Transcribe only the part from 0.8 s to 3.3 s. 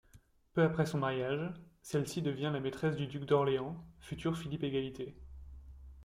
son mariage, celle-ci devient la maîtresse du duc